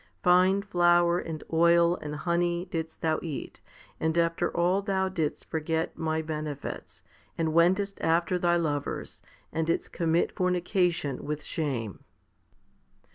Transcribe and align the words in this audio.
Fine 0.23 0.63
flour 0.63 1.19
and 1.19 1.43
oil 1.53 1.95
and 1.97 2.15
honey 2.15 2.65
didst 2.65 3.01
thou 3.01 3.19
eat, 3.21 3.61
and 3.99 4.17
after 4.17 4.49
all 4.57 4.81
thou 4.81 5.09
didst 5.09 5.45
forget 5.45 5.95
My 5.95 6.23
benefits, 6.23 7.03
and 7.37 7.53
wentest 7.53 8.01
after 8.03 8.39
thy 8.39 8.55
lovers, 8.55 9.21
and 9.53 9.67
didst 9.67 9.93
commit 9.93 10.31
fornication 10.31 11.23
with 11.23 11.43
shame. 11.43 11.99